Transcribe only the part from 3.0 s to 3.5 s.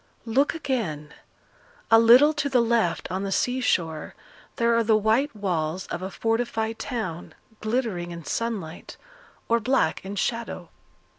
on the